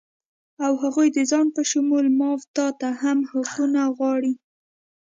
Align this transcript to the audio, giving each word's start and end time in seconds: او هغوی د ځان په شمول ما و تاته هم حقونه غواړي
او 0.65 0.73
هغوی 0.83 1.07
د 1.17 1.19
ځان 1.31 1.47
په 1.55 1.61
شمول 1.71 2.05
ما 2.19 2.29
و 2.37 2.41
تاته 2.55 2.89
هم 3.01 3.17
حقونه 3.29 3.81
غواړي 3.97 4.33